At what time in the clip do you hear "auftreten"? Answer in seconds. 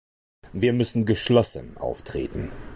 1.77-2.49